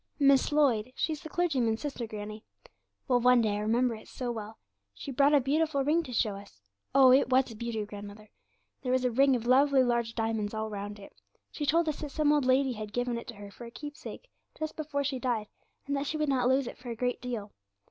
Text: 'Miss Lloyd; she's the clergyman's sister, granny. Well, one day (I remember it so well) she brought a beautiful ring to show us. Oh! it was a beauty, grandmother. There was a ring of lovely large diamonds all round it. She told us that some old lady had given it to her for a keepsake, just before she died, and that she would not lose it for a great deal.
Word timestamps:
'Miss 0.17 0.51
Lloyd; 0.51 0.91
she's 0.95 1.21
the 1.21 1.29
clergyman's 1.29 1.81
sister, 1.81 2.07
granny. 2.07 2.43
Well, 3.07 3.19
one 3.19 3.39
day 3.39 3.51
(I 3.55 3.59
remember 3.59 3.93
it 3.93 4.07
so 4.07 4.31
well) 4.31 4.57
she 4.95 5.11
brought 5.11 5.35
a 5.35 5.39
beautiful 5.39 5.83
ring 5.85 6.01
to 6.01 6.11
show 6.11 6.33
us. 6.35 6.59
Oh! 6.95 7.11
it 7.11 7.29
was 7.29 7.51
a 7.51 7.55
beauty, 7.55 7.85
grandmother. 7.85 8.31
There 8.81 8.91
was 8.91 9.05
a 9.05 9.11
ring 9.11 9.35
of 9.35 9.45
lovely 9.45 9.83
large 9.83 10.15
diamonds 10.15 10.55
all 10.55 10.71
round 10.71 10.97
it. 10.97 11.13
She 11.51 11.67
told 11.67 11.87
us 11.87 11.99
that 11.99 12.09
some 12.09 12.33
old 12.33 12.45
lady 12.45 12.73
had 12.73 12.93
given 12.93 13.15
it 13.15 13.27
to 13.27 13.35
her 13.35 13.51
for 13.51 13.65
a 13.65 13.69
keepsake, 13.69 14.27
just 14.57 14.75
before 14.75 15.03
she 15.03 15.19
died, 15.19 15.49
and 15.85 15.95
that 15.95 16.07
she 16.07 16.17
would 16.17 16.29
not 16.29 16.47
lose 16.49 16.65
it 16.65 16.79
for 16.79 16.89
a 16.89 16.95
great 16.95 17.21
deal. 17.21 17.51